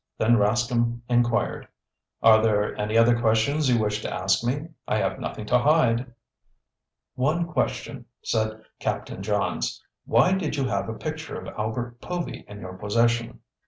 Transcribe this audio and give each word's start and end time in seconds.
Then 0.17 0.35
Rascomb 0.37 1.01
inquired: 1.07 1.67
"Are 2.23 2.41
there 2.41 2.75
any 2.75 2.97
other 2.97 3.21
questions 3.21 3.69
you 3.69 3.77
wish 3.79 4.01
to 4.01 4.11
ask 4.11 4.43
me? 4.43 4.69
I 4.87 4.97
have 4.97 5.19
nothing 5.19 5.45
to 5.45 5.59
hide." 5.59 6.11
"One 7.13 7.45
question," 7.45 8.05
said 8.23 8.63
Captain 8.79 9.21
Johns. 9.21 9.85
"Why 10.05 10.31
did 10.33 10.55
you 10.55 10.65
have 10.67 10.89
a 10.89 10.95
picture 10.95 11.39
of 11.39 11.53
Albert 11.55 12.01
Povy 12.01 12.43
in 12.47 12.61
your 12.61 12.73
possession?" 12.77 13.41